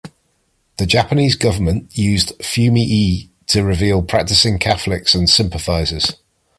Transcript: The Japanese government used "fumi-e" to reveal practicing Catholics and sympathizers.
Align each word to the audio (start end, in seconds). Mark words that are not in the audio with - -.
The 0.77 0.87
Japanese 0.87 1.35
government 1.35 1.95
used 1.95 2.35
"fumi-e" 2.39 3.29
to 3.45 3.63
reveal 3.63 4.01
practicing 4.01 4.57
Catholics 4.57 5.13
and 5.13 5.29
sympathizers. 5.29 6.15